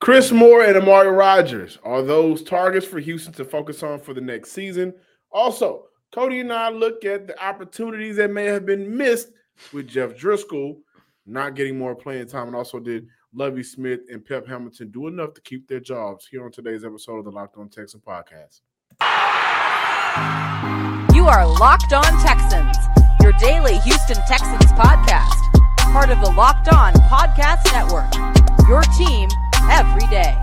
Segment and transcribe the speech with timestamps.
[0.00, 4.20] Chris Moore and Amari Rodgers are those targets for Houston to focus on for the
[4.20, 4.94] next season.
[5.32, 9.30] Also, Cody and I look at the opportunities that may have been missed
[9.72, 10.76] with Jeff Driskel
[11.26, 15.34] not getting more playing time, and also did Lovie Smith and Pep Hamilton do enough
[15.34, 18.60] to keep their jobs here on today's episode of the Locked On Texans podcast.
[21.14, 22.78] You are Locked On Texans,
[23.20, 28.14] your daily Houston Texans podcast, part of the Locked On Podcast Network.
[28.68, 29.28] Your team
[29.70, 30.36] every day.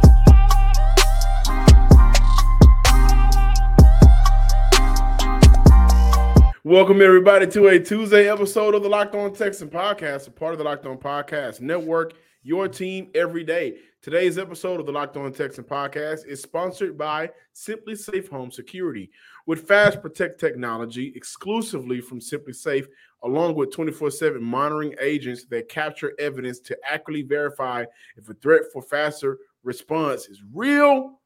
[6.64, 10.58] Welcome everybody to a Tuesday episode of the Locked On Texan podcast, a part of
[10.58, 12.14] the Locked On Podcast Network.
[12.42, 13.78] Your team every day.
[14.06, 19.10] Today's episode of the Locked On Texan podcast is sponsored by SimpliSafe Home Security.
[19.48, 22.86] With fast protect technology exclusively from SimpliSafe,
[23.24, 27.84] along with 24 7 monitoring agents that capture evidence to accurately verify
[28.16, 31.20] if a threat for faster response is real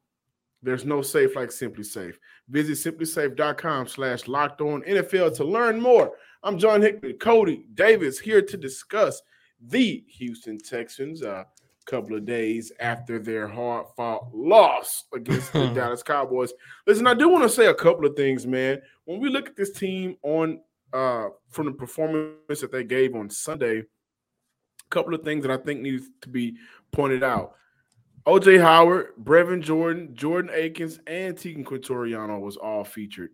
[0.62, 2.14] there's no safe like SimpliSafe.
[2.48, 6.12] Visit simplisafe.com slash locked on NFL to learn more.
[6.42, 9.20] I'm John Hickman, Cody Davis here to discuss
[9.60, 11.46] the Houston Texans a
[11.90, 16.52] couple of days after their hard fought loss against the Dallas Cowboys.
[16.86, 18.80] Listen, I do want to say a couple of things, man.
[19.04, 20.60] When we look at this team on
[20.92, 23.84] uh from the performance that they gave on Sunday, a
[24.90, 26.56] couple of things that I think needs to be
[26.92, 27.54] pointed out.
[28.26, 33.30] OJ Howard, Brevin Jordan, Jordan Akins, and Teagan Quitoriano was all featured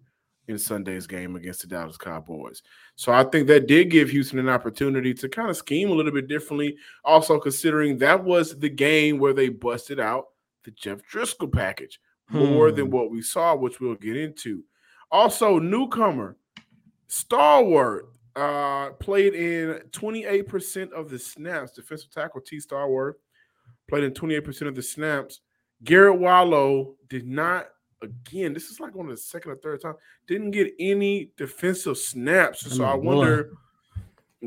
[0.49, 2.63] in Sunday's game against the Dallas Cowboys.
[2.95, 6.13] So I think that did give Houston an opportunity to kind of scheme a little
[6.13, 6.77] bit differently.
[7.05, 10.27] Also, considering that was the game where they busted out
[10.65, 12.77] the Jeff Driskel package more hmm.
[12.77, 14.63] than what we saw, which we'll get into.
[15.11, 16.37] Also, newcomer,
[17.09, 21.73] Stallworth, uh, played in 28% of the snaps.
[21.73, 22.59] Defensive tackle T.
[22.59, 23.15] Stallworth
[23.89, 25.41] played in 28% of the snaps.
[25.85, 27.69] Garret Wallow did not,
[28.03, 29.95] again, this is like one of the second or third time,
[30.27, 32.77] didn't get any defensive snaps.
[32.77, 33.53] So I wonder.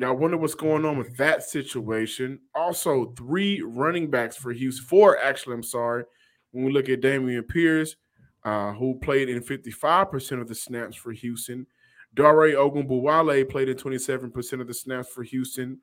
[0.01, 2.39] I wonder what's going on with that situation.
[2.55, 4.85] Also, three running backs for Houston.
[4.85, 6.05] Four, actually, I'm sorry.
[6.51, 7.95] When we look at Dameon Pierce,
[8.43, 11.67] uh, who played in 55% of the snaps for Houston.
[12.15, 15.79] Dare Ogunbowale played in 27% of the snaps for Houston.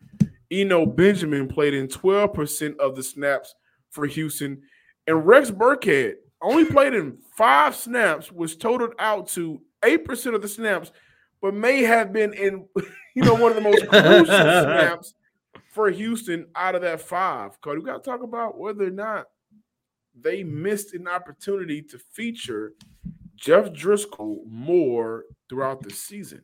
[0.51, 3.55] Eno Benjamin played in 12% of the snaps
[3.91, 4.63] for Houston.
[5.07, 10.49] And Rex Burkhead only played in five snaps, was totaled out to 8% of the
[10.49, 10.93] snaps,
[11.41, 12.67] but may have been in,
[13.15, 15.15] you know, one of the most crucial snaps
[15.73, 17.61] for Houston out of that five.
[17.61, 19.27] Cody, we got to talk about whether or not
[20.19, 22.73] they missed an opportunity to feature
[23.35, 26.43] Jeff Driskel more throughout the season.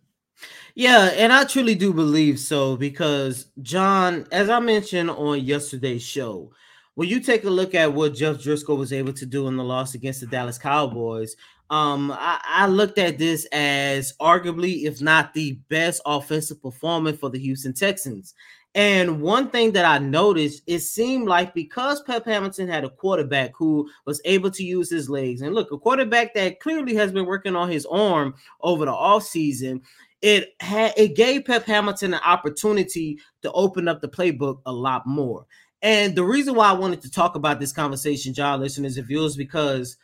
[0.74, 6.52] Yeah, and I truly do believe so because John, as I mentioned on yesterday's show,
[6.94, 9.64] when you take a look at what Jeff Driskel was able to do in the
[9.64, 11.36] loss against the Dallas Cowboys,
[11.70, 17.30] um, I, I looked at this as arguably, if not the best offensive performance for
[17.30, 18.34] the Houston Texans.
[18.74, 23.52] And one thing that I noticed, it seemed like because Pep Hamilton had a quarterback
[23.54, 27.26] who was able to use his legs, and look, a quarterback that clearly has been
[27.26, 29.82] working on his arm over the offseason,
[30.22, 35.06] it had it gave Pep Hamilton an opportunity to open up the playbook a lot
[35.06, 35.46] more.
[35.82, 39.36] And the reason why I wanted to talk about this conversation, John, listeners and viewers,
[39.36, 39.96] because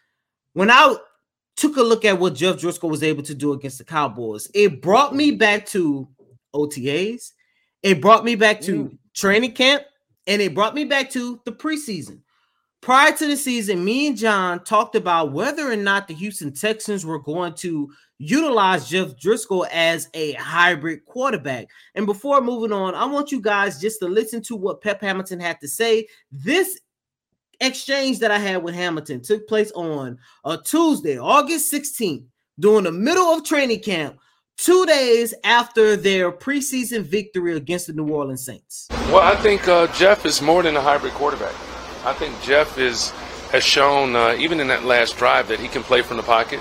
[0.53, 0.97] when I
[1.56, 4.83] took a look at what Jeff Driskel was able to do against the Cowboys, it
[4.83, 6.09] brought me back to
[6.55, 7.33] OTAs,
[7.84, 8.99] it brought me back to mm.
[9.15, 9.84] training camp,
[10.27, 12.21] and it brought me back to the preseason.
[12.81, 17.05] Prior to the season, me and John talked about whether or not the Houston Texans
[17.05, 21.69] were going to utilize Jeff Driskel as a hybrid quarterback.
[21.94, 25.41] And before moving on, I want you guys just to listen to what Pep Hamilton
[25.41, 26.06] had to say.
[26.31, 26.81] This
[27.61, 32.25] exchange that I had with Hamilton took place on a Tuesday, August 16th,
[32.60, 34.19] during the middle of training camp.
[34.56, 38.89] Two days after their preseason victory against the New Orleans Saints.
[38.91, 41.55] Well, I think uh, Jeff is more than a hybrid quarterback.
[42.09, 43.11] I think Jeff is
[43.53, 46.59] has shown, uh, even in that last drive, that he can play from the pocket.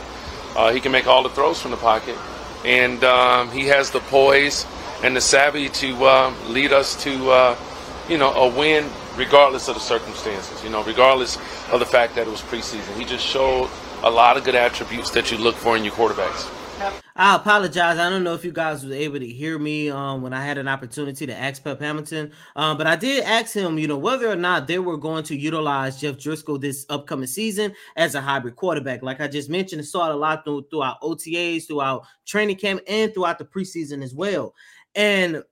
[0.58, 2.18] Uh, he can make all the throws from the pocket,
[2.66, 4.66] and um, he has the poise
[5.04, 7.56] and the savvy to uh, lead us to, uh,
[8.10, 10.62] you know, a win regardless of the circumstances.
[10.66, 11.38] You know, regardless
[11.72, 12.98] of the fact that it was preseason.
[12.98, 13.70] He just showed
[14.04, 16.52] a lot of good attributes that you look for in your quarterbacks.
[16.80, 17.98] I apologize.
[17.98, 20.60] I don't know if you guys were able to hear me um, when I had
[20.60, 24.30] an opportunity to ask Pep Hamilton, um, but I did ask him, you know, whether
[24.30, 28.56] or not they were going to utilize Jeff Driskel this upcoming season as a hybrid
[28.56, 29.02] quarterback.
[29.02, 33.12] Like I just mentioned, saw it a lot through, throughout OTAs, throughout training camp, and
[33.12, 34.54] throughout the preseason as well.
[34.94, 35.44] And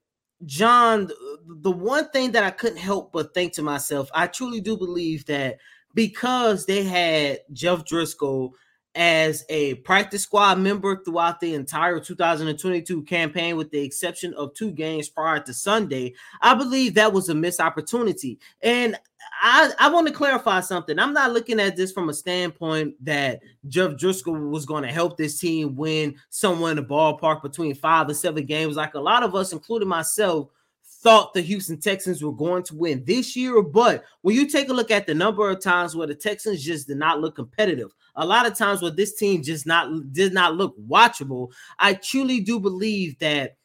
[0.45, 1.10] John,
[1.48, 5.25] the one thing that I couldn't help but think to myself, I truly do believe
[5.25, 5.57] that
[5.95, 8.51] because they had Jeff Driskel
[8.95, 14.71] as a practice squad member throughout the entire 2022 campaign, with the exception of two
[14.71, 16.13] games prior to Sunday.
[16.42, 18.39] I believe that was a missed opportunity.
[18.62, 18.97] And
[19.42, 20.97] I, I want to clarify something.
[20.97, 25.18] I'm not looking at this from a standpoint that Jeff Driskel was going to help
[25.18, 29.24] this team win somewhere in the ballpark between five and seven games, like a lot
[29.24, 30.50] of us, including myself,
[30.87, 33.61] thought the Houston Texans were going to win this year.
[33.61, 36.87] But when you take a look at the number of times where the Texans just
[36.87, 40.55] did not look competitive, a lot of times where this team just not did not
[40.55, 43.57] look watchable, I truly do believe that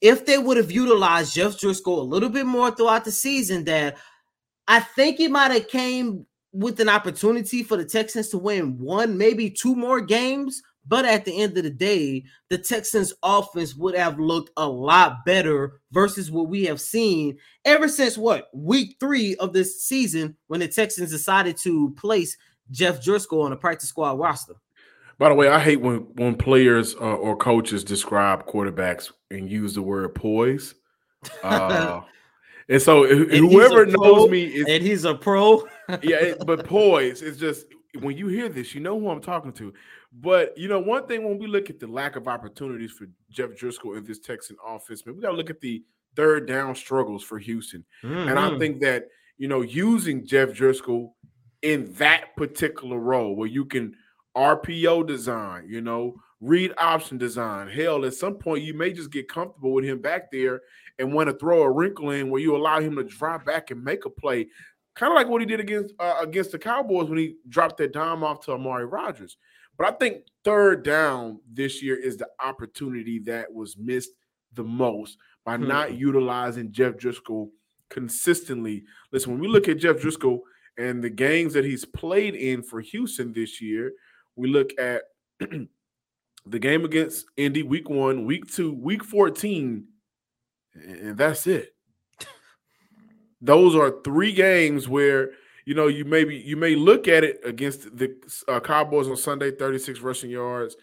[0.00, 3.96] if they would have utilized Jeff Driskel a little bit more throughout the season, that
[4.68, 9.16] I think it might have came with an opportunity for the Texans to win one,
[9.16, 10.62] maybe two more games.
[10.88, 15.24] But at the end of the day, the Texans offense would have looked a lot
[15.24, 20.60] better versus what we have seen ever since what week three of this season when
[20.60, 22.36] the Texans decided to place
[22.70, 24.54] Jeff Driskel on a practice squad roster.
[25.18, 29.74] By the way, I hate when when players uh, or coaches describe quarterbacks and use
[29.74, 30.74] the word poise.
[31.42, 32.02] Uh,
[32.68, 35.64] and so and whoever knows me is, and he's a pro.
[36.02, 37.66] yeah, it, but poise is just
[38.00, 39.72] when you hear this, you know who I'm talking to.
[40.12, 43.50] But you know, one thing when we look at the lack of opportunities for Jeff
[43.50, 45.82] Driskel in this Texan offense, man, we got to look at the
[46.14, 47.84] third down struggles for Houston.
[48.02, 48.28] Mm-hmm.
[48.28, 48.58] And I mm-hmm.
[48.58, 49.08] think that
[49.38, 51.12] you know, using Jeff Driskel
[51.62, 53.94] in that particular role where you can
[54.36, 57.68] RPO design, you know, read option design.
[57.68, 60.62] Hell, at some point you may just get comfortable with him back there
[60.98, 63.82] and want to throw a wrinkle in where you allow him to drive back and
[63.82, 64.48] make a play,
[64.96, 67.92] kind of like what he did against uh, against the Cowboys when he dropped that
[67.92, 69.36] dime off to Amari Rodgers.
[69.78, 74.10] But I think third down this year is the opportunity that was missed
[74.54, 75.68] the most by hmm.
[75.68, 77.50] not utilizing Jeff Driskel
[77.90, 78.84] consistently.
[79.12, 80.40] Listen, when we look at Jeff Driskel
[80.78, 83.92] and the games that he's played in for Houston this year,
[84.34, 85.02] we look at
[85.40, 89.86] the game against Indy week one, week two, week 14,
[90.74, 91.75] and that's it.
[93.40, 95.30] Those are three games where
[95.64, 98.16] you know you maybe you may look at it against the
[98.48, 100.76] uh, Cowboys on Sunday, 36 rushing yards,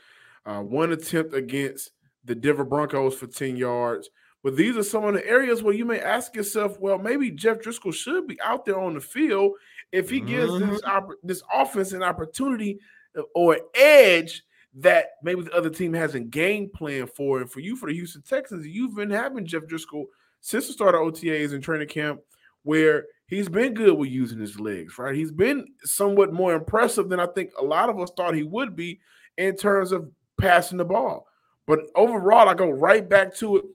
[0.46, 1.92] uh, one attempt against
[2.26, 4.10] the Denver Broncos for 10 yards.
[4.44, 7.60] But these are some of the areas where you may ask yourself, well, maybe Jeff
[7.60, 9.54] Driskel should be out there on the field
[9.94, 10.72] if he gives mm-hmm.
[10.72, 10.82] this
[11.24, 12.80] this offense an opportunity
[13.18, 14.44] uh, or edge
[14.76, 17.40] that maybe the other team hasn't game plan for.
[17.40, 20.06] And for you, for the Houston Texans, you've been having Jeff Driskel
[20.42, 22.20] since the start of OTAs and training camp,
[22.64, 25.16] where he's been good with using his legs, right?
[25.16, 28.76] He's been somewhat more impressive than I think a lot of us thought he would
[28.76, 29.00] be
[29.38, 31.28] in terms of passing the ball.
[31.68, 33.66] But overall, I go right back to it.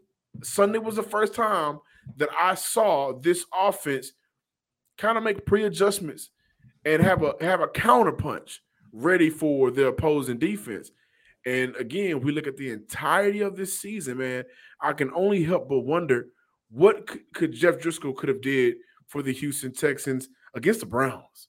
[0.42, 1.80] Sunday was the first time
[2.16, 4.12] that I saw this offense
[4.96, 6.30] kind of make pre-adjustments
[6.84, 8.60] and have a have a counter punch
[8.92, 10.90] ready for the opposing defense.
[11.46, 14.44] And again, we look at the entirety of this season, man.
[14.80, 16.28] I can only help but wonder
[16.70, 18.76] what could Jeff Driskel could have did
[19.06, 21.48] for the Houston Texans against the Browns,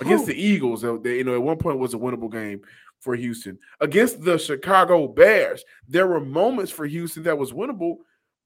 [0.00, 0.82] against the Eagles.
[1.02, 2.62] They, you know, at one point was a winnable game
[3.00, 5.64] for Houston against the Chicago Bears.
[5.88, 7.96] There were moments for Houston that was winnable,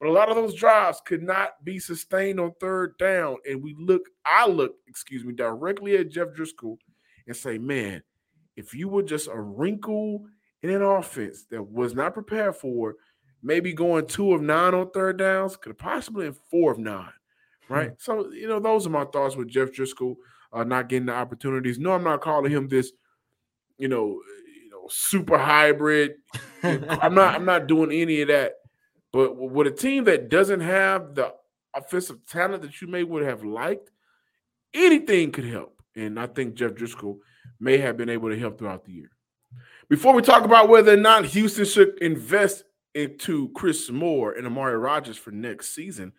[0.00, 3.36] but a lot of those drives could not be sustained on third down.
[3.48, 6.78] And we look, I look, excuse me, directly at Jeff Driskel
[7.26, 8.02] and say, man,
[8.56, 10.24] if you were just a wrinkle
[10.62, 12.94] in an offense that was not prepared for,
[13.46, 17.12] maybe going two of nine on third downs, could have possibly been four of nine,
[17.68, 17.90] right?
[17.90, 17.94] Mm-hmm.
[17.98, 20.16] So, you know, those are my thoughts with Jeff Driskel
[20.52, 21.78] uh, not getting the opportunities.
[21.78, 22.92] No, I'm not calling him this,
[23.78, 24.20] you know,
[24.62, 26.14] you know, super hybrid.
[26.62, 27.34] I'm not.
[27.34, 28.54] I'm not doing any of that.
[29.12, 31.32] But with a team that doesn't have the
[31.74, 33.90] offensive talent that you may would have liked,
[34.74, 35.80] anything could help.
[35.94, 37.18] And I think Jeff Driskel
[37.60, 39.10] may have been able to help throughout the year.
[39.88, 42.64] Before we talk about whether or not Houston should invest
[42.96, 46.12] into Chris Moore and Amari Rodgers for next season,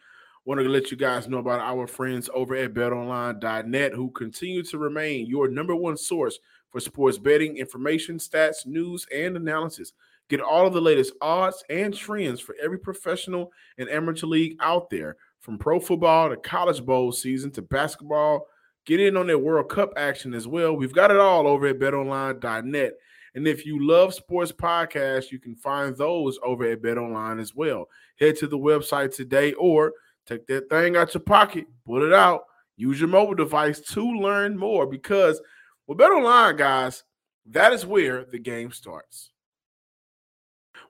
[0.45, 4.77] wanted to let you guys know about our friends over at betonline.net who continue to
[4.77, 9.93] remain your number one source for sports betting information, stats, news, and analysis.
[10.29, 14.89] Get all of the latest odds and trends for every professional and amateur league out
[14.89, 18.47] there, from pro football to college bowl season to basketball
[18.87, 20.73] Get in on that World Cup action as well.
[20.73, 22.93] We've got it all over at betonline.net.
[23.37, 27.87] And if you love sports podcasts, you can find those over at BetOnline as well.
[28.19, 29.93] Head to the website today or
[30.25, 32.45] take that thing out your pocket, put it out,
[32.77, 35.39] use your mobile device to learn more because
[35.85, 37.03] with BetOnline, guys,
[37.51, 39.29] that is where the game starts.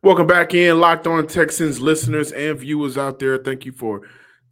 [0.02, 3.38] Welcome back in, Locked On Texans listeners and viewers out there.
[3.40, 4.04] Thank you for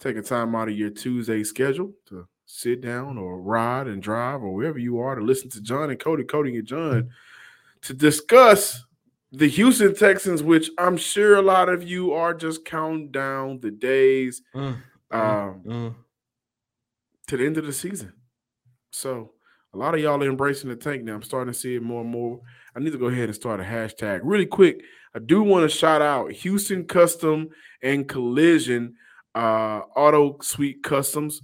[0.01, 4.53] taking time out of your Tuesday schedule to sit down or ride and drive or
[4.53, 7.09] wherever you are to listen to John and Cody, Cody and John
[7.86, 8.84] to discuss
[9.32, 13.70] the Houston Texans, which I'm sure a lot of you are just counting down the
[13.72, 14.75] days mm,
[15.12, 15.96] mm um, mm,
[17.27, 18.13] to the end of the season.
[18.92, 19.34] So
[19.74, 21.13] a lot of y'all are embracing the tank now.
[21.13, 22.42] I'm starting to see it more and more.
[22.75, 24.82] I need to go ahead and start a hashtag really quick.
[25.13, 27.50] I do want to shout out Houston Custom
[27.84, 28.96] and Collision
[29.36, 31.42] uh, Auto Suite Customs.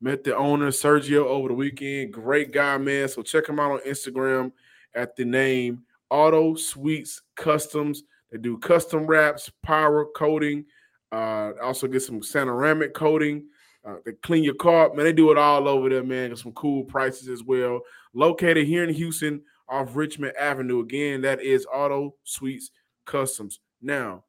[0.00, 2.12] Met the owner Sergio over the weekend.
[2.12, 3.08] Great guy, man.
[3.08, 4.52] So check him out on Instagram
[4.96, 8.02] at the name Auto Suites Customs.
[8.30, 10.64] They do custom wraps, power coating.
[11.12, 13.46] Uh, also get some ceramic coating.
[13.86, 15.04] Uh, they clean your car, man.
[15.04, 16.30] They do it all over there, man.
[16.30, 17.80] Got some cool prices as well.
[18.14, 20.80] Located here in Houston off Richmond Avenue.
[20.80, 22.70] Again, that is Auto Suites
[23.04, 23.60] Customs.
[23.80, 24.24] Now,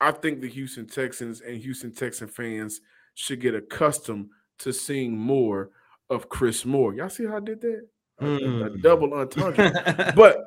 [0.00, 2.80] I think the Houston Texans and Houston Texan fans
[3.14, 5.70] should get accustomed to seeing more
[6.08, 6.94] of Chris Moore.
[6.94, 7.86] Y'all see how I did that?
[8.20, 8.62] Mm.
[8.62, 8.80] A, a, hmm.
[8.80, 10.12] double entendre.
[10.16, 10.46] but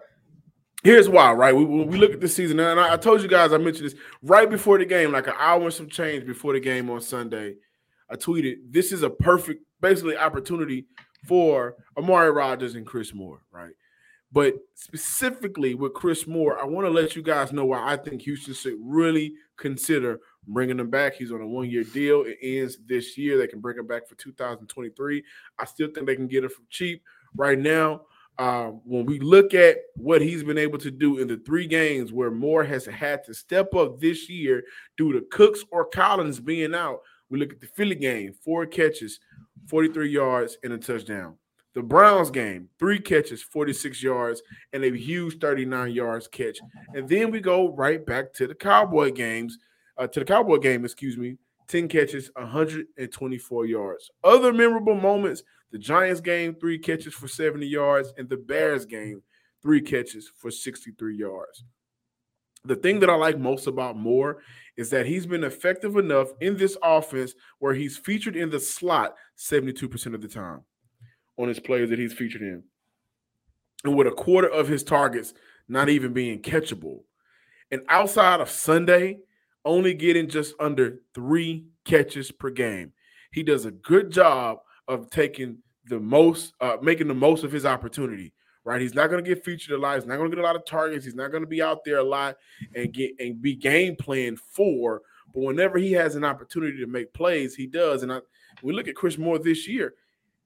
[0.83, 1.55] here's why, right?
[1.55, 3.99] We, we look at the season, and I, I, told you guys, I mentioned this
[4.23, 7.55] right before the game, like an hour and some change before the game on Sunday.
[8.09, 10.85] I tweeted, "This is a perfect, basically, opportunity
[11.27, 13.73] for Amari Rodgers and Chris Moore, right?"
[14.31, 18.21] But specifically with Chris Moore, I want to let you guys know why I think
[18.23, 21.15] Houston should really consider bringing him back.
[21.15, 22.23] He's on a one year deal.
[22.23, 23.38] It ends this year.
[23.38, 25.23] They can bring him back for 2023.
[25.57, 27.03] I still think they can get him for cheap.
[27.36, 28.01] Right now,
[28.38, 32.13] uh, when we look at what he's been able to do in the three games
[32.13, 34.63] where Moore has had to step up this year
[34.98, 39.19] due to Cooks or Collins being out, we look at the Philly game, four catches,
[39.67, 41.36] 43 yards, and a touchdown.
[41.75, 44.41] The Browns game, three catches, 46 yards,
[44.74, 46.59] and a huge 39 yards catch.
[46.95, 49.57] And then we go right back to the Cowboy games,
[49.98, 54.09] uh, to the Cowboy game, excuse me, 10 catches, 124 yards.
[54.24, 59.21] Other memorable moments the Giants game, three catches for 70 yards, and the Bears game,
[59.61, 61.63] three catches for 63 yards.
[62.65, 64.41] The thing that I like most about Moore
[64.75, 69.15] is that he's been effective enough in this offense where he's featured in the slot
[69.38, 70.61] 72% of the time
[71.38, 72.63] on his players that he's featured in.
[73.85, 75.33] And with a quarter of his targets
[75.69, 77.03] not even being catchable.
[77.71, 79.19] And outside of Sunday,
[79.63, 82.91] only getting just under three catches per game.
[83.31, 84.59] He does a good job
[84.89, 88.34] of taking the most, uh, making the most of his opportunity.
[88.65, 89.96] Right, he's not going to get featured a lot.
[89.96, 91.05] He's not going to get a lot of targets.
[91.05, 92.36] He's not going to be out there a lot
[92.75, 95.01] and get and be game plan for.
[95.34, 98.03] But whenever he has an opportunity to make plays, he does.
[98.03, 98.19] And I,
[98.62, 99.93] we look at Chris Moore this year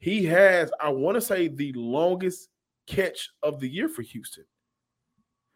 [0.04, 2.50] he has, I want to say, the longest
[2.88, 4.44] catch of the year for Houston.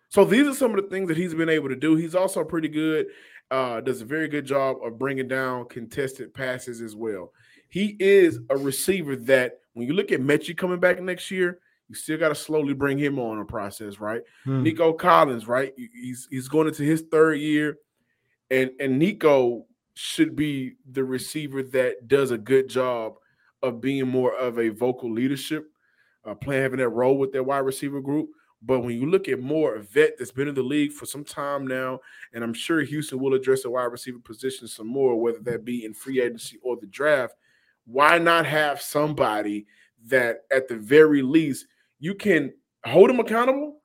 [0.07, 1.97] So these are some of the things that he's been able to do.
[1.97, 3.07] He's also pretty good,
[3.51, 7.33] uh, does a very good job of bringing down contested passes as well.
[7.69, 11.59] He is a receiver that when you look at Metchie coming back next year,
[11.89, 14.21] you still got to slowly bring him on a process, right?
[14.43, 14.63] Hmm.
[14.63, 15.73] Nico Collins, right?
[15.77, 17.77] He's he's going into his third year,
[18.51, 23.15] and and Nico should be the receiver that does a good job
[23.63, 25.71] of being more of a vocal leadership,
[26.25, 28.29] uh, playing having that role with their wide receiver group.
[28.61, 31.23] But when you look at more a vet that's been in the league for some
[31.23, 31.99] time now,
[32.33, 35.85] and I'm sure Houston will address the wide receiver position some more, whether that be
[35.85, 37.35] in free agency or the draft,
[37.87, 39.65] why not have somebody
[40.07, 41.65] that at the very least
[41.99, 42.53] you can
[42.85, 43.81] hold him accountable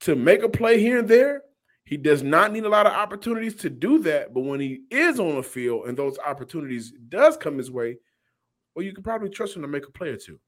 [0.00, 1.42] to make a play here and there?
[1.84, 5.18] He does not need a lot of opportunities to do that, but when he is
[5.18, 7.98] on the field and those opportunities does come his way,
[8.74, 10.38] well, you can probably trust him to make a play or two.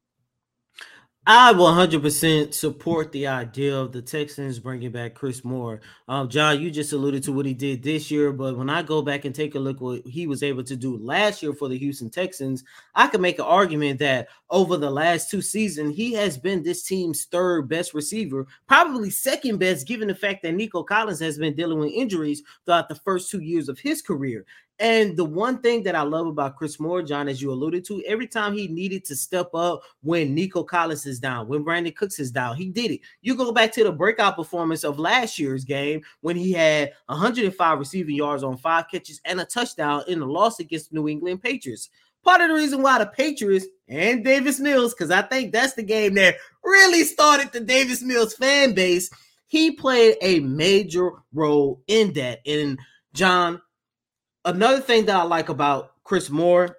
[1.26, 5.81] I 100% support the idea of the Texans bringing back Chris Moore.
[6.07, 9.00] Um, John, you just alluded to what he did this year, but when I go
[9.00, 11.78] back and take a look what he was able to do last year for the
[11.78, 12.62] Houston Texans,
[12.95, 16.83] I can make an argument that over the last two seasons, he has been this
[16.83, 21.54] team's third best receiver, probably second best, given the fact that Nico Collins has been
[21.54, 24.45] dealing with injuries throughout the first two years of his career.
[24.81, 28.02] And the one thing that I love about Chris Moore, John, as you alluded to,
[28.07, 32.19] every time he needed to step up when Nico Collins is down, when Brandin Cooks
[32.19, 33.00] is down, he did it.
[33.23, 37.78] You go back to the breakout performance of last year's game when he had 105
[37.78, 41.88] receiving yards on five catches and a touchdown in the loss against New England Patriots.
[42.25, 45.83] Part of the reason why the Patriots and Davis Mills, because I think that's the
[45.85, 49.09] game that really started the Davis Mills fan base,
[49.47, 52.40] he played a major role in that.
[52.45, 52.78] And
[53.12, 53.61] John,
[54.45, 56.77] another thing that I like about Chris Moore,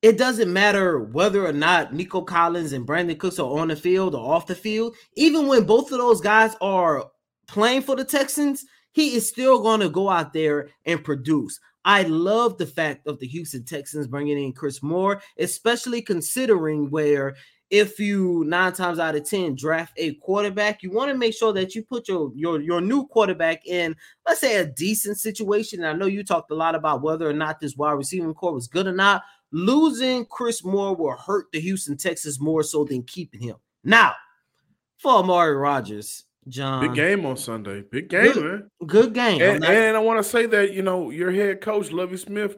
[0.00, 4.14] it doesn't matter whether or not Nico Collins and Brandin Cooks are on the field
[4.14, 4.94] or off the field.
[5.16, 7.10] Even when both of those guys are
[7.48, 11.58] playing for the Texans, he is still going to go out there and produce.
[11.84, 17.34] I love the fact of the Houston Texans bringing in Chris Moore, especially considering where
[17.70, 21.52] if you nine times out of ten draft a quarterback, you want to make sure
[21.52, 23.94] that you put your your your new quarterback in,
[24.26, 25.80] let's say, a decent situation.
[25.80, 28.54] And I know you talked a lot about whether or not this wide receiving core
[28.54, 29.22] was good or not.
[29.50, 33.56] Losing Chris Moore will hurt the Houston Texans more so than keeping him.
[33.84, 34.14] Now,
[34.98, 37.82] for Amari Rodgers, John, big game on Sunday.
[37.82, 38.70] Big game, good, man.
[38.86, 39.42] Good game.
[39.42, 42.56] And, and I want to say that you know your head coach Lovie Smith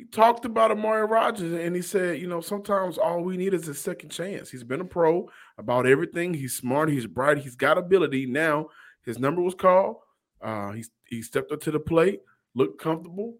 [0.00, 3.68] he talked about Amari Rodgers and he said, you know, sometimes all we need is
[3.68, 4.50] a second chance.
[4.50, 5.28] He's been a pro
[5.58, 6.32] about everything.
[6.32, 8.24] He's smart, he's bright, he's got ability.
[8.24, 8.68] Now
[9.02, 9.96] his number was called.
[10.40, 12.22] Uh, he he stepped up to the plate,
[12.54, 13.34] looked comfortable,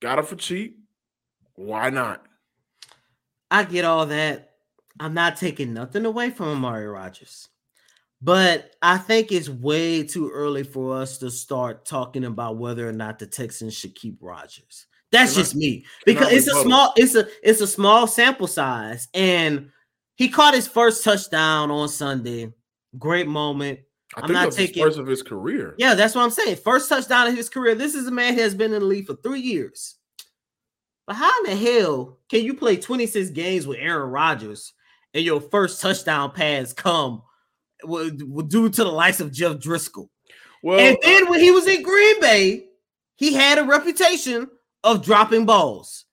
[0.00, 0.78] got it for cheap.
[1.54, 2.24] Why not?
[3.50, 4.50] I get all that.
[5.00, 7.48] I'm not taking nothing away from Amari Rodgers.
[8.20, 12.92] But I think it's way too early for us to start talking about whether or
[12.92, 14.86] not the Texans should keep Rodgers.
[15.12, 19.70] That's just me because it's a small it's a it's a small sample size and
[20.16, 22.52] he caught his first touchdown on Sunday.
[22.98, 23.80] Great moment.
[24.16, 25.74] I am not taking first of his career.
[25.78, 26.56] Yeah, that's what I'm saying.
[26.56, 27.74] First touchdown of his career.
[27.74, 29.96] This is a man who has been in the league for three years.
[31.06, 34.72] But how in the hell can you play 26 games with Aaron Rodgers
[35.12, 37.22] and your first touchdown pass come
[37.82, 40.08] due to the likes of Jeff Driskel?
[40.62, 42.66] Well, and then uh, when he was in Green Bay,
[43.16, 44.48] he had a reputation
[44.84, 46.04] of dropping balls.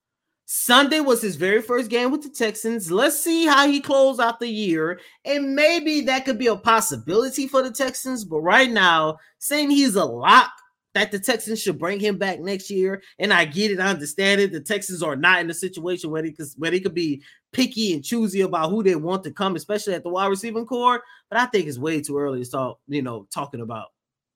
[0.52, 2.92] Sunday was his very first game with the Texans.
[2.92, 5.00] Let's see how he closed out the year.
[5.24, 8.26] And maybe that could be a possibility for the Texans.
[8.26, 10.50] But right now, saying he's a lock
[10.96, 13.04] that the Texans should bring him back next year.
[13.20, 14.52] And I get it, I understand it.
[14.52, 17.22] The Texans are not in a situation where they could where they could be
[17.52, 21.04] picky and choosy about who they want to come, especially at the wide receiving core.
[21.30, 23.90] But I think it's way too early to start, you know, talking about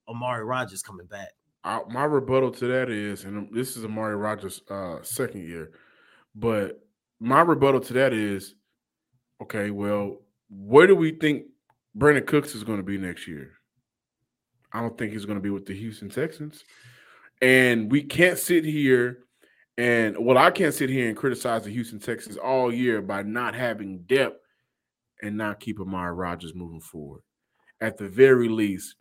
[0.08, 1.30] Amari Rodgers coming back.
[1.64, 5.72] I, my rebuttal to that is, and this is Amari Rodgers' uh, second year,
[6.34, 6.80] but
[7.20, 8.54] my rebuttal to that is,
[9.42, 10.18] okay, well,
[10.50, 11.46] where do we think
[11.96, 13.52] Brandin Cooks is going to be next year?
[14.72, 16.64] I don't think he's going to be with the Houston Texans,
[17.40, 19.24] and we can't sit here
[19.76, 23.54] and well, I can't sit here and criticize the Houston Texans all year by not
[23.54, 24.40] having depth
[25.22, 27.22] and not keep Amari Rodgers moving forward.
[27.80, 28.94] At the very least,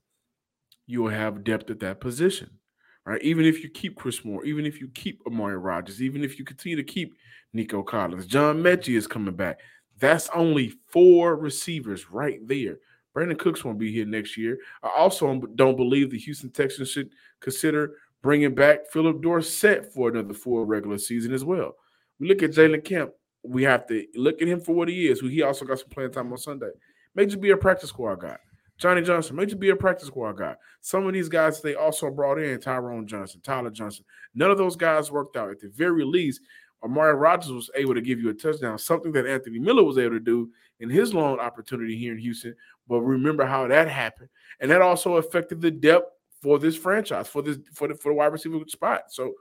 [0.88, 2.60] you will have depth at that position,
[3.06, 3.22] right?
[3.22, 6.46] Even if you keep Chris Moore, even if you keep Amari Rodgers, even if you
[6.46, 7.16] continue to keep
[7.54, 9.60] Nico Collins, John Metchie is coming back.
[10.00, 12.80] That's only four receivers right there.
[13.16, 14.58] Brandin Cooks won't be here next year.
[14.82, 17.12] I also don't believe the Houston Texans should
[17.42, 21.76] consider bringing back Phillip Dorsett for another full regular season as well.
[22.20, 23.12] We look at Jalen Camp.
[23.44, 25.20] We have to look at him for what he is.
[25.20, 26.72] Who he also got some playing time on Sunday.
[27.14, 28.38] May just be a practice squad guy.
[28.78, 30.56] Johnny Johnson, may just be a practice squad guy.
[30.82, 34.04] Some of these guys they also brought in Tyrone Johnson, Tyler Johnson.
[34.34, 35.52] None of those guys worked out.
[35.52, 36.42] At the very least,
[36.84, 40.16] Amari Rodgers was able to give you a touchdown, something that Anthony Miller was able
[40.16, 42.56] to do in his long opportunity here in Houston.
[42.88, 46.10] But remember how that happened, and that also affected the depth
[46.42, 49.04] for this franchise, for this for the for the wide receiver spot.
[49.10, 49.34] So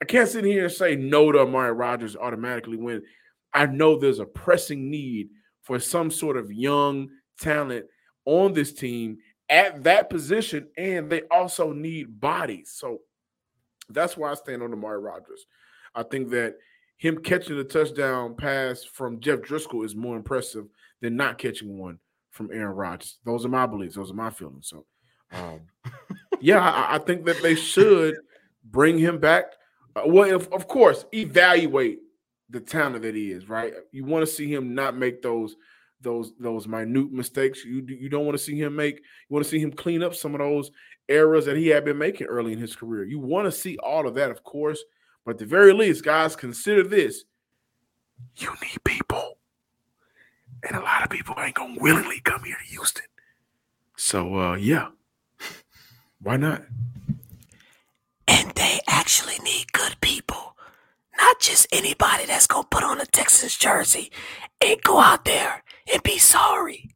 [0.00, 3.02] I can't sit here and say no to Amari Rodgers automatically when
[3.52, 5.30] I know there's a pressing need
[5.62, 7.08] for some sort of young
[7.40, 7.86] talent
[8.24, 12.72] on this team at that position, and they also need bodies.
[12.74, 13.00] So
[13.88, 15.46] that's why I stand on Amari Rodgers.
[15.94, 16.56] I think that
[16.96, 20.66] him catching a touchdown pass from Jeff Driskel is more impressive
[21.00, 21.98] than not catching one
[22.30, 23.18] from Aaron Rodgers.
[23.24, 23.96] Those are my beliefs.
[23.96, 24.68] Those are my feelings.
[24.68, 24.86] So,
[25.32, 25.60] um,
[26.40, 28.16] yeah, I, I, think that they should
[28.64, 29.44] bring him back.
[29.94, 31.98] Uh, well, if, of course, evaluate
[32.50, 33.48] the talent that he is.
[33.48, 35.56] Right, you want to see him not make those
[36.04, 38.96] those those minute mistakes you you don't want to see him make.
[38.98, 40.70] You want to see him clean up some of those
[41.08, 43.04] errors that he had been making early in his career.
[43.04, 44.82] You want to see all of that, of course,
[45.24, 47.24] but at the very least, guys, consider this:
[48.36, 49.38] you need people,
[50.62, 53.06] and a lot of people ain't gonna willingly come here to Houston.
[53.96, 54.88] So, uh, yeah,
[56.20, 56.62] why not?
[58.26, 60.56] And they actually need good people,
[61.18, 64.10] not just anybody that's gonna put on a Texas jersey
[64.60, 66.90] and go out there and be sorry.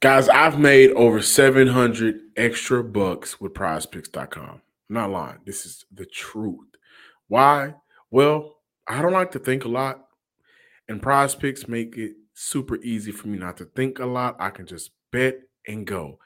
[0.00, 4.44] Guys, I've made over 700 extra bucks with prizepicks.com.
[4.44, 5.38] I'm not lying.
[5.44, 6.68] This is the truth.
[7.26, 7.74] Why?
[8.10, 10.06] Well, I don't like to think a lot,
[10.88, 14.36] and prize picks make it super easy for me not to think a lot.
[14.38, 16.20] I can just bet and go.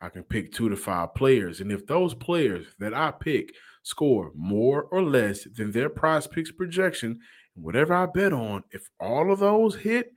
[0.00, 4.32] I can pick two to five players, and if those players that I pick score
[4.34, 7.20] more or less than their prize picks projection,
[7.54, 10.12] whatever I bet on, if all of those hit,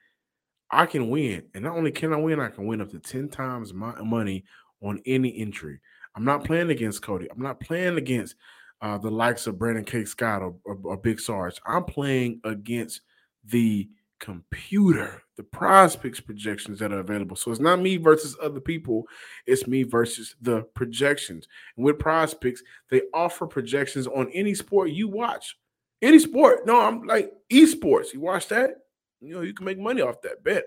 [0.72, 1.44] I can win.
[1.54, 4.44] And not only can I win, I can win up to 10 times my money
[4.82, 5.80] on any entry.
[6.16, 7.28] I'm not playing against Cody.
[7.32, 8.36] I'm not playing against
[8.82, 10.06] uh, the likes of Brandon K.
[10.06, 11.60] Scott or, or, or Big Sarge.
[11.66, 13.02] I'm playing against
[13.46, 17.36] the computer, the prize picks projections that are available.
[17.36, 19.04] So it's not me versus other people,
[19.46, 21.48] it's me versus the projections.
[21.76, 25.56] And with prize picks, they offer projections on any sport you watch.
[26.02, 26.66] Any sport.
[26.66, 28.14] No, I'm like esports.
[28.14, 28.76] You watch that?
[29.22, 30.66] You know, you can make money off that bet.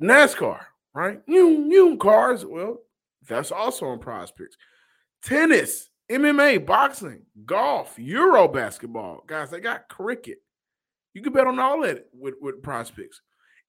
[0.00, 0.60] NASCAR,
[0.94, 1.20] right?
[1.26, 2.44] New you cars.
[2.44, 2.78] Well,
[3.26, 4.56] that's also on prize picks.
[5.22, 9.24] Tennis, MMA, boxing, golf, Euro basketball.
[9.26, 10.38] Guys, they got cricket.
[11.14, 13.20] You can bet on all that with, with prize picks.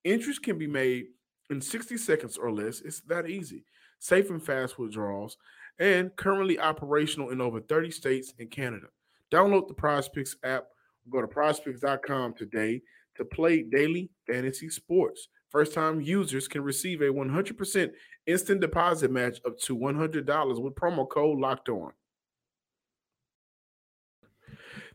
[0.04, 1.06] Interest can be made
[1.50, 2.80] in 60 seconds or less.
[2.80, 3.64] It's that easy.
[3.98, 5.38] Safe and fast withdrawals,
[5.78, 8.86] and currently operational in over 30 states and Canada.
[9.32, 10.66] Download the Prize Picks app.
[11.10, 12.82] Go to prizepicks.com today
[13.16, 15.28] to play daily fantasy sports.
[15.50, 17.90] First time users can receive a 100%
[18.26, 21.92] instant deposit match up to $100 with promo code locked on.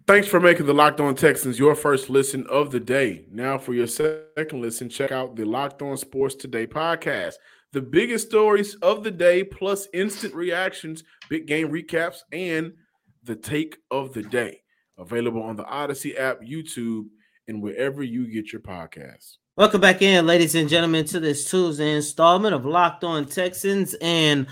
[0.07, 3.25] Thanks for making the Locked On Texans your first listen of the day.
[3.31, 7.35] Now, for your second listen, check out the Locked On Sports Today podcast.
[7.71, 12.73] The biggest stories of the day, plus instant reactions, big game recaps, and
[13.23, 14.60] the take of the day.
[14.97, 17.05] Available on the Audacy app, YouTube,
[17.47, 19.37] and wherever you get your podcasts.
[19.57, 23.95] Welcome back in, ladies and gentlemen, to this Tuesday installment of Locked On Texans.
[24.01, 24.47] And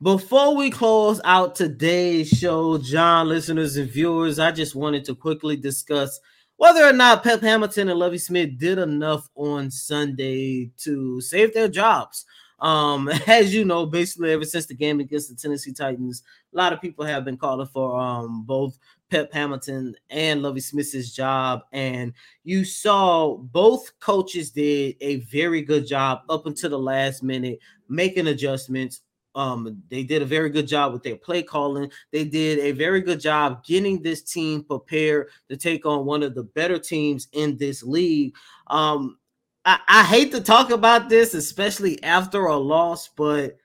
[0.00, 5.56] before we close out today's show, John, listeners, and viewers, I just wanted to quickly
[5.56, 6.20] discuss
[6.56, 11.68] whether or not Pep Hamilton and Lovie Smith did enough on Sunday to save their
[11.68, 12.24] jobs.
[12.60, 16.72] Um, as you know, basically ever since the game against the Tennessee Titans, a lot
[16.72, 18.78] of people have been calling for um both
[19.10, 22.12] Pep Hamilton and Lovie Smith's job, and
[22.42, 28.28] you saw both coaches did a very good job up until the last minute, making
[28.28, 29.02] adjustments.
[29.36, 31.90] Um, they did a very good job with their play calling.
[32.12, 36.36] They did a very good job getting this team prepared to take on one of
[36.36, 38.34] the better teams in this league.
[38.68, 39.18] Um,
[39.64, 43.56] I, I hate to talk about this, especially after a loss, but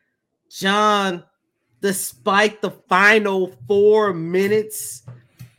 [0.49, 1.23] John,
[1.81, 5.03] despite the final four minutes,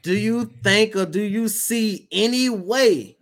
[0.02, 3.18] do you think or do you see any way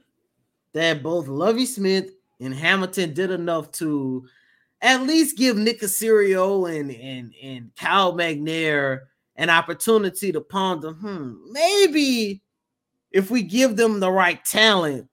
[0.72, 4.26] that both Lovie Smith and Hamilton did enough to
[4.81, 9.00] at least give Nick Caserio and and and Cal McNair
[9.35, 10.92] an opportunity to ponder?
[10.92, 12.42] Hmm, maybe
[13.11, 15.09] if we give them the right talent,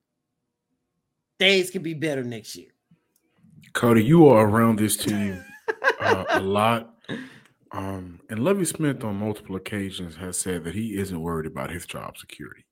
[1.39, 2.69] things can be better next year.
[3.73, 5.43] Cody, you are around this team
[5.99, 6.95] uh, a lot.
[7.71, 11.85] Um, and Lovie Smith on multiple occasions has said that he isn't worried about his
[11.85, 12.65] job security.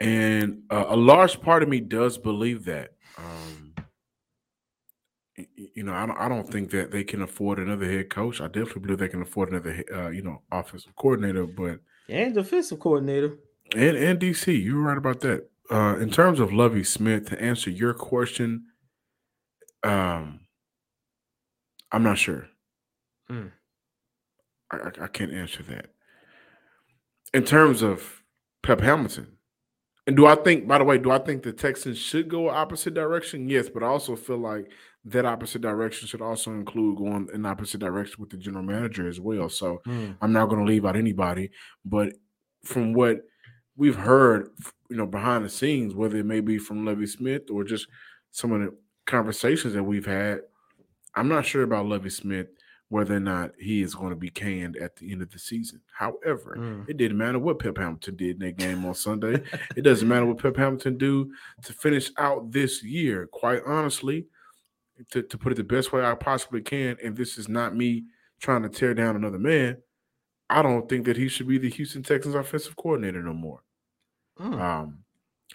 [0.00, 2.92] And uh, a large part of me does believe that.
[3.16, 3.74] Um,
[5.54, 8.40] you know, I don't, I don't think that they can afford another head coach.
[8.40, 12.80] I definitely believe they can afford another, uh, you know, offensive coordinator, but and defensive
[12.80, 13.36] coordinator
[13.74, 14.62] and and DC.
[14.62, 15.48] You were right about that.
[15.70, 18.66] Uh, in terms of Lovie Smith, to answer your question,
[19.82, 20.40] um,
[21.90, 22.48] I'm not sure.
[23.28, 23.48] Hmm.
[24.70, 25.86] I, I, I can't answer that.
[27.34, 28.22] In terms of
[28.62, 29.36] Pep Hamilton,
[30.06, 32.94] and do I think, by the way, do I think the Texans should go opposite
[32.94, 33.48] direction?
[33.48, 34.70] Yes, but I also feel like
[35.04, 39.20] that opposite direction should also include going in opposite direction with the general manager as
[39.20, 39.48] well.
[39.48, 40.12] So Hmm.
[40.20, 41.50] I'm not going to leave out anybody,
[41.84, 42.12] but
[42.64, 43.18] from what
[43.76, 44.50] we've heard,
[44.90, 47.86] you know, behind the scenes, whether it may be from Lovie Smith or just
[48.30, 50.40] some of the conversations that we've had,
[51.14, 52.48] I'm not sure about Lovie Smith
[52.88, 55.80] whether or not he is going to be canned at the end of the season.
[55.92, 56.82] However, Hmm.
[56.88, 59.42] it didn't matter what Pep Hamilton did in that game on Sunday.
[59.74, 61.32] it doesn't matter what Pep Hamilton do
[61.64, 63.26] to finish out this year.
[63.26, 64.28] Quite honestly,
[65.10, 68.04] to, to put it the best way I possibly can, and this is not me
[68.40, 69.78] trying to tear down another man.
[70.48, 73.62] I don't think that he should be the Houston Texans offensive coordinator no more.
[74.38, 74.54] Hmm.
[74.54, 74.98] Um,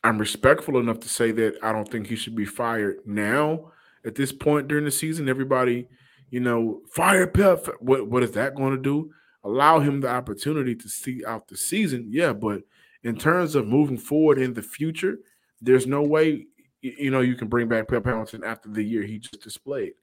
[0.03, 3.71] I'm respectful enough to say that I don't think he should be fired now
[4.05, 5.29] at this point during the season.
[5.29, 5.87] Everybody,
[6.29, 7.67] you know, fire Pep.
[7.79, 9.11] What what is that going to do?
[9.43, 12.07] Allow him the opportunity to see out the season.
[12.09, 12.61] Yeah, but
[13.03, 15.17] in terms of moving forward in the future,
[15.61, 16.47] there's no way
[16.81, 19.93] you know you can bring back Pep Hamilton after the year he just displayed.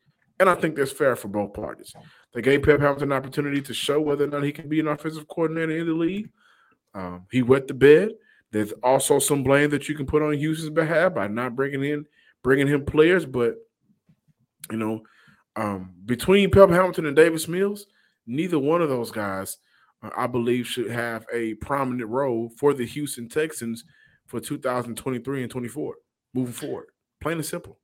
[0.41, 1.93] And I think that's fair for both parties.
[2.33, 4.87] They gave Pep Hamilton an opportunity to show whether or not he can be an
[4.87, 6.31] offensive coordinator in the league.
[6.95, 8.11] Um, he wet the bed.
[8.51, 12.07] There's also some blame that you can put on Houston's behalf by not bringing in
[12.43, 13.57] bringing him players, but
[14.71, 15.03] you know,
[15.57, 17.87] um, between Pep Hamilton and Davis Mills,
[18.27, 19.59] neither one of those guys,
[20.03, 23.85] uh, I believe, should have a prominent role for the Houston Texans
[24.27, 25.95] for 2023 and 24
[26.35, 26.87] moving forward.
[27.21, 27.79] Plain and simple.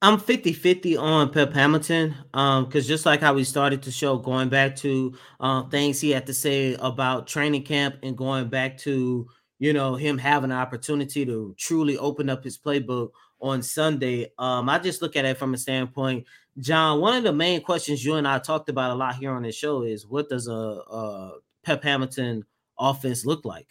[0.00, 2.14] I'm 50 50 on Pep Hamilton.
[2.34, 6.10] Um, because just like how we started the show, going back to uh, things he
[6.10, 9.28] had to say about training camp and going back to
[9.62, 14.32] you know him having an opportunity to truly open up his playbook on Sunday.
[14.36, 16.26] Um, I just look at it from a standpoint,
[16.58, 17.00] John.
[17.00, 19.52] One of the main questions you and I talked about a lot here on the
[19.52, 22.44] show is what does a, a Pep Hamilton
[22.76, 23.68] offense look like?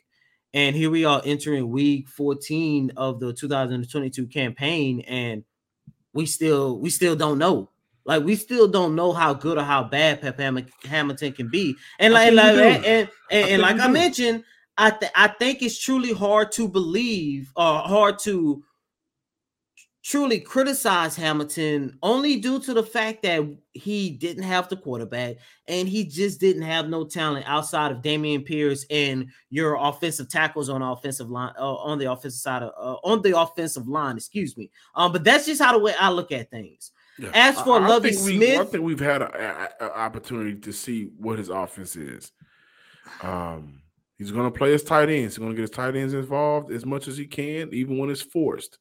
[0.54, 5.44] And here we are entering week 14 of the 2022 campaign, and
[6.14, 7.70] we still we still don't know.
[8.06, 11.76] Like we still don't know how good or how bad Pep Hamilton can be.
[12.00, 14.46] And like, like and, and, and, and like I mentioned,
[14.82, 18.64] I th- I think it's truly hard to believe or hard to
[20.04, 25.36] truly criticize Hamilton only due to the fact that he didn't have the quarterback
[25.68, 30.68] and he just didn't have no talent outside of Dameon Pierce and your offensive tackles
[30.68, 34.58] on offensive line uh, on the offensive side of uh, on the offensive line, excuse
[34.58, 34.72] me.
[34.96, 36.90] Um, but that's just how the way I look at things.
[37.20, 37.30] Yeah.
[37.36, 41.38] As for I, I Smith, we, I think we've had an opportunity to see what
[41.38, 42.32] his offense is.
[43.22, 43.81] Um,
[44.22, 45.34] he's going to play his tight ends.
[45.34, 48.12] He's going to get his tight ends involved as much as he can, even when
[48.12, 48.78] it's forced.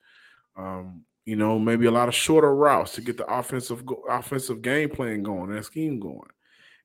[0.55, 4.90] Um, you know, maybe a lot of shorter routes to get the offensive offensive game
[4.90, 6.29] plan going and scheme going.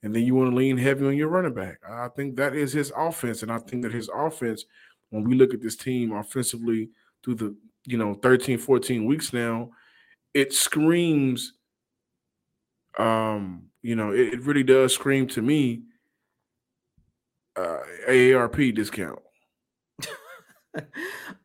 [0.03, 1.79] And then you want to lean heavy on your running back.
[1.85, 3.43] I think that is his offense.
[3.43, 4.63] And I think that his offense,
[5.09, 6.91] when we look at this team offensively
[7.23, 9.71] through the, you know, 13, 14 weeks now,
[10.33, 11.53] it screams,
[12.97, 15.81] um, you know, it, it really does scream to me
[17.55, 19.19] uh AARP discount.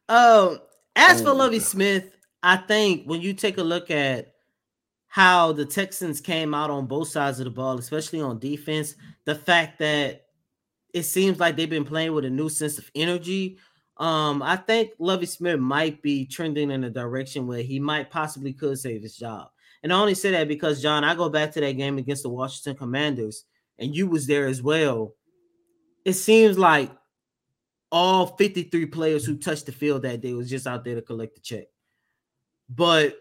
[0.08, 0.58] um,
[0.96, 4.34] as oh, for Lovie Smith, I think when you take a look at
[5.08, 8.94] how the Texans came out on both sides of the ball, especially on defense,
[9.24, 10.26] the fact that
[10.94, 13.58] it seems like they've been playing with a new sense of energy.
[13.96, 18.52] Um, I think Lovie Smith might be trending in a direction where he might possibly
[18.52, 19.48] could save his job.
[19.82, 22.28] And I only say that because John, I go back to that game against the
[22.28, 23.44] Washington Commanders,
[23.78, 25.14] and you was there as well.
[26.04, 26.90] It seems like
[27.92, 31.34] all 53 players who touched the field that day was just out there to collect
[31.34, 31.64] the check.
[32.68, 33.16] But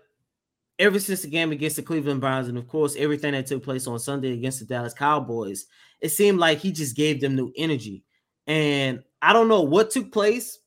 [0.78, 3.88] ever since the game against the Cleveland Browns, and of course, everything that took place
[3.88, 5.66] on Sunday against the Dallas Cowboys,
[6.00, 8.04] it seemed like he just gave them new energy.
[8.48, 10.60] And I don't know what took place,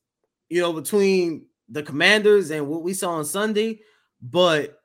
[0.50, 3.80] you know, between the commanders and what we saw on Sunday,
[4.20, 4.80] but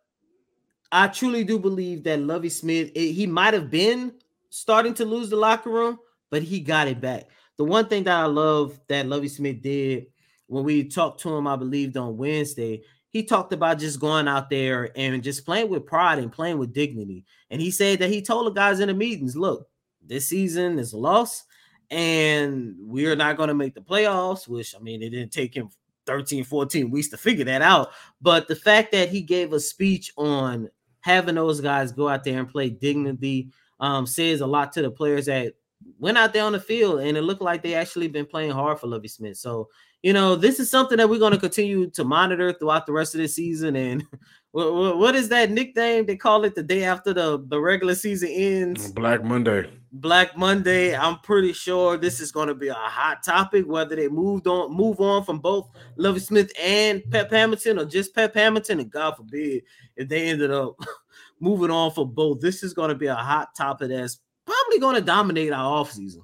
[0.91, 4.13] I truly do believe that Lovie Smith, it, he might have been
[4.49, 7.29] starting to lose the locker room, but he got it back.
[7.57, 10.07] The one thing that I love that Lovie Smith did
[10.47, 14.49] when we talked to him, I believed on Wednesday, he talked about just going out
[14.49, 17.25] there and just playing with pride and playing with dignity.
[17.49, 19.67] And he said that he told the guys in the meetings, look,
[20.05, 21.43] this season is a loss
[21.89, 25.69] and we're not going to make the playoffs, which I mean, it didn't take him
[26.05, 27.89] 13, 14 weeks to figure that out.
[28.21, 30.69] But the fact that he gave a speech on
[31.01, 34.91] having those guys go out there and play dignity um, says a lot to the
[34.91, 35.53] players that
[35.99, 38.79] went out there on the field and it looked like they actually been playing hard
[38.79, 39.37] for Lovie Smith.
[39.37, 39.69] So
[40.03, 43.15] you know, this is something that we're going to continue to monitor throughout the rest
[43.15, 43.75] of the season.
[43.75, 44.05] And
[44.51, 46.05] what, what is that nickname?
[46.05, 48.91] They call it the day after the, the regular season ends.
[48.91, 49.69] Black Monday.
[49.91, 50.95] Black Monday.
[50.95, 54.71] I'm pretty sure this is going to be a hot topic, whether they moved on,
[54.71, 58.79] move on from both Lovie Smith and Pep Hamilton or just Pep Hamilton.
[58.79, 59.63] And God forbid
[59.95, 60.75] if they ended up
[61.39, 62.39] moving on for both.
[62.39, 66.21] This is going to be a hot topic that's probably going to dominate our offseason.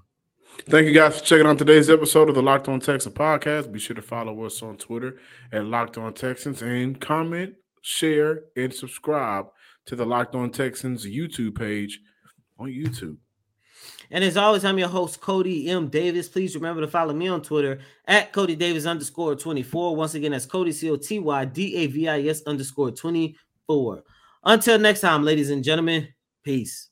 [0.61, 3.71] Thank you guys for checking out today's episode of the Locked On Texans podcast.
[3.71, 5.17] Be sure to follow us on Twitter
[5.51, 9.47] at Locked On Texans and comment, share, and subscribe
[9.87, 11.99] to the Locked On Texans YouTube page
[12.57, 13.17] on YouTube.
[14.09, 15.87] And as always, I'm your host, Cody M.
[15.87, 16.29] Davis.
[16.29, 19.95] Please remember to follow me on Twitter at Cody Davis underscore 24.
[19.95, 24.03] Once again, that's Cody C O T Y D A V I S underscore 24.
[24.45, 26.07] Until next time, ladies and gentlemen,
[26.43, 26.89] peace.